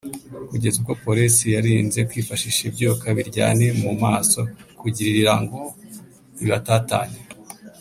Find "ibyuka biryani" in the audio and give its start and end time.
2.69-3.67